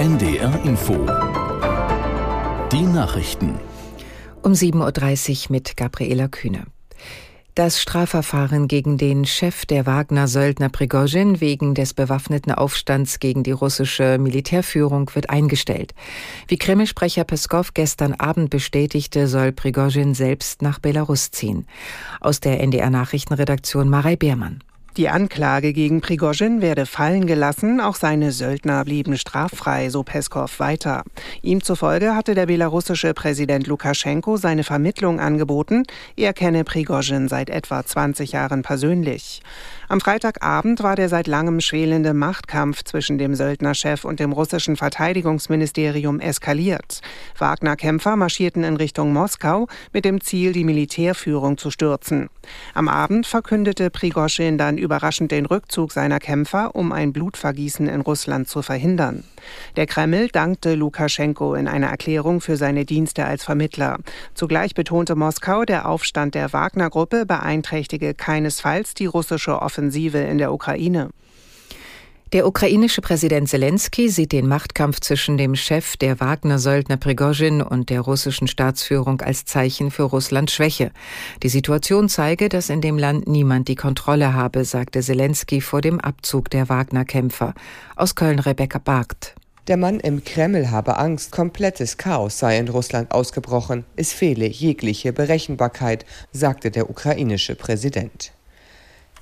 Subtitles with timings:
[0.00, 0.94] NDR Info.
[2.72, 3.60] Die Nachrichten.
[4.40, 6.64] Um 7.30 Uhr mit Gabriela Kühne.
[7.54, 14.16] Das Strafverfahren gegen den Chef der Wagner-Söldner Prigozhin wegen des bewaffneten Aufstands gegen die russische
[14.16, 15.92] Militärführung wird eingestellt.
[16.48, 21.66] Wie Kreml-Sprecher Peskov gestern Abend bestätigte, soll Prigozhin selbst nach Belarus ziehen.
[22.22, 24.64] Aus der NDR-Nachrichtenredaktion Marei Beermann.
[24.96, 31.04] Die Anklage gegen Prigozhin werde fallen gelassen, auch seine Söldner blieben straffrei, so Peskov weiter.
[31.42, 35.84] Ihm zufolge hatte der belarussische Präsident Lukaschenko seine Vermittlung angeboten.
[36.16, 39.42] Er kenne Prigozhin seit etwa 20 Jahren persönlich.
[39.90, 46.20] Am Freitagabend war der seit langem schwelende Machtkampf zwischen dem Söldnerchef und dem russischen Verteidigungsministerium
[46.20, 47.00] eskaliert.
[47.36, 52.30] Wagner-Kämpfer marschierten in Richtung Moskau mit dem Ziel, die Militärführung zu stürzen.
[52.72, 58.48] Am Abend verkündete Prigozhin dann überraschend den Rückzug seiner Kämpfer, um ein Blutvergießen in Russland
[58.48, 59.24] zu verhindern.
[59.74, 63.98] Der Kreml dankte Lukaschenko in einer Erklärung für seine Dienste als Vermittler.
[64.34, 71.10] Zugleich betonte Moskau, der Aufstand der Wagner-Gruppe beeinträchtige keinesfalls die russische Offensive in der Ukraine.
[72.32, 78.02] Der ukrainische Präsident Zelensky sieht den Machtkampf zwischen dem Chef der Wagner-Söldner Prigozhin und der
[78.02, 80.92] russischen Staatsführung als Zeichen für Russlands Schwäche.
[81.42, 85.98] Die Situation zeige, dass in dem Land niemand die Kontrolle habe, sagte Zelensky vor dem
[85.98, 87.52] Abzug der Wagner-Kämpfer.
[87.96, 89.34] Aus Köln Rebecca Barkt.
[89.66, 95.12] Der Mann im Kreml habe Angst, komplettes Chaos sei in Russland ausgebrochen, es fehle jegliche
[95.12, 98.32] Berechenbarkeit, sagte der ukrainische Präsident.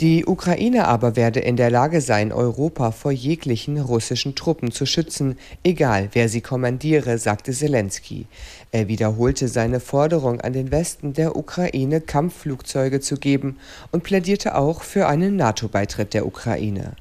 [0.00, 5.36] Die Ukraine aber werde in der Lage sein, Europa vor jeglichen russischen Truppen zu schützen,
[5.62, 8.26] egal wer sie kommandiere, sagte Zelensky.
[8.72, 13.58] Er wiederholte seine Forderung an den Westen der Ukraine, Kampfflugzeuge zu geben
[13.92, 16.92] und plädierte auch für einen NATO-Beitritt der Ukraine.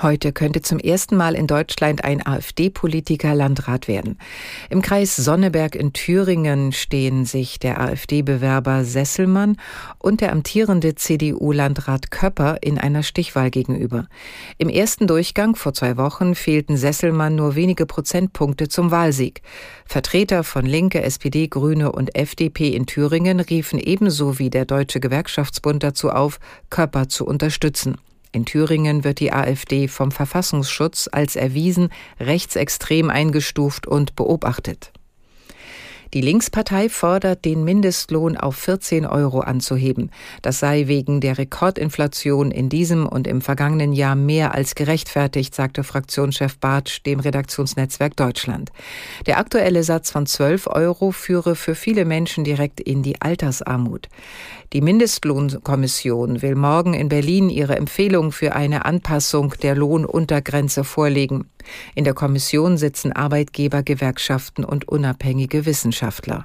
[0.00, 4.16] Heute könnte zum ersten Mal in Deutschland ein AfD-Politiker Landrat werden.
[4.70, 9.56] Im Kreis Sonneberg in Thüringen stehen sich der AfD-Bewerber Sesselmann
[9.98, 14.06] und der amtierende CDU-Landrat Köpper in einer Stichwahl gegenüber.
[14.56, 19.42] Im ersten Durchgang vor zwei Wochen fehlten Sesselmann nur wenige Prozentpunkte zum Wahlsieg.
[19.84, 25.82] Vertreter von Linke, SPD, Grüne und FDP in Thüringen riefen ebenso wie der Deutsche Gewerkschaftsbund
[25.82, 26.38] dazu auf,
[26.70, 27.96] Köpper zu unterstützen.
[28.32, 31.90] In Thüringen wird die AfD vom Verfassungsschutz als erwiesen
[32.20, 34.92] rechtsextrem eingestuft und beobachtet.
[36.14, 40.10] Die Linkspartei fordert, den Mindestlohn auf 14 Euro anzuheben.
[40.40, 45.84] Das sei wegen der Rekordinflation in diesem und im vergangenen Jahr mehr als gerechtfertigt, sagte
[45.84, 48.70] Fraktionschef Bartsch dem Redaktionsnetzwerk Deutschland.
[49.26, 54.08] Der aktuelle Satz von 12 Euro führe für viele Menschen direkt in die Altersarmut.
[54.72, 61.50] Die Mindestlohnkommission will morgen in Berlin ihre Empfehlung für eine Anpassung der Lohnuntergrenze vorlegen.
[61.94, 66.44] In der Kommission sitzen Arbeitgeber, Gewerkschaften und unabhängige Wissenschaftler.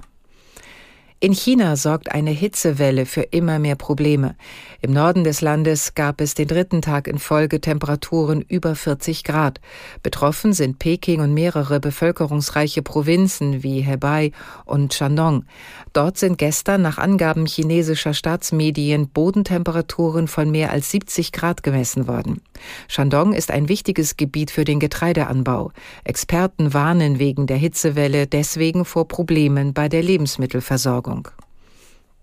[1.23, 4.35] In China sorgt eine Hitzewelle für immer mehr Probleme.
[4.81, 9.61] Im Norden des Landes gab es den dritten Tag in Folge Temperaturen über 40 Grad.
[10.01, 14.33] Betroffen sind Peking und mehrere bevölkerungsreiche Provinzen wie Hebei
[14.65, 15.45] und Shandong.
[15.93, 22.41] Dort sind gestern nach Angaben chinesischer Staatsmedien Bodentemperaturen von mehr als 70 Grad gemessen worden.
[22.89, 25.71] Shandong ist ein wichtiges Gebiet für den Getreideanbau.
[26.03, 31.12] Experten warnen wegen der Hitzewelle deswegen vor Problemen bei der Lebensmittelversorgung.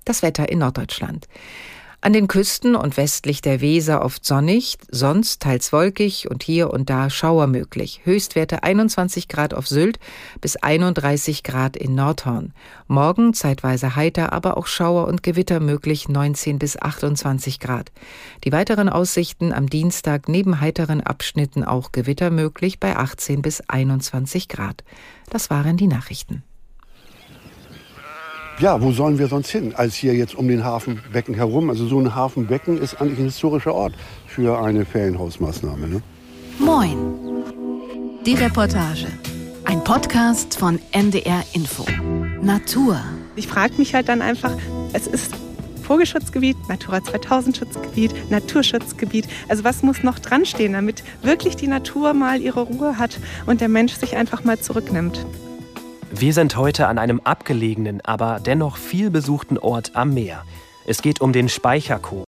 [0.04, 1.28] Das Wetter in Norddeutschland.
[2.02, 6.88] An den Küsten und westlich der Weser oft sonnig, sonst teils wolkig und hier und
[6.88, 8.00] da Schauer möglich.
[8.04, 9.98] Höchstwerte 21 Grad auf Sylt
[10.40, 12.54] bis 31 Grad in Nordhorn.
[12.88, 17.92] Morgen zeitweise heiter, aber auch Schauer und Gewitter möglich 19 bis 28 Grad.
[18.44, 24.48] Die weiteren Aussichten am Dienstag neben heiteren Abschnitten auch Gewitter möglich bei 18 bis 21
[24.48, 24.84] Grad.
[25.28, 26.44] Das waren die Nachrichten.
[28.60, 31.71] Ja, wo sollen wir sonst hin, als hier jetzt um den Hafenbecken herum?
[31.71, 33.94] Also so ein Hafenbecken ist eigentlich ein historischer Ort
[34.26, 35.88] für eine Ferienhausmaßnahme.
[35.88, 36.03] Ne?
[36.59, 36.99] Moin.
[38.26, 39.06] Die Reportage.
[39.64, 41.87] Ein Podcast von NDR Info.
[42.43, 43.00] Natur.
[43.34, 44.52] Ich frage mich halt dann einfach,
[44.93, 45.32] es ist
[45.82, 49.26] Vogelschutzgebiet, Natura 2000 Schutzgebiet, Naturschutzgebiet.
[49.49, 53.62] Also was muss noch dran stehen, damit wirklich die Natur mal ihre Ruhe hat und
[53.62, 55.25] der Mensch sich einfach mal zurücknimmt?
[56.12, 60.44] Wir sind heute an einem abgelegenen, aber dennoch viel besuchten Ort am Meer.
[60.84, 62.24] Es geht um den Speicherkoo.